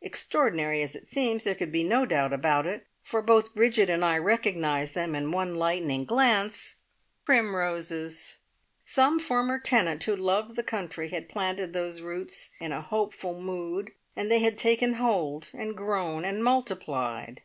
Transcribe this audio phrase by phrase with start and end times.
[0.00, 4.02] extraordinary as it seems, there could be no doubt about it, for both Bridget and
[4.02, 6.76] I recognised them in one lightning glance
[7.26, 8.38] primroses!
[8.86, 13.90] Some former tenant who loved the country had planted those roots in a hopeful mood,
[14.16, 17.42] and they had taken hold, and grown, and multiplied.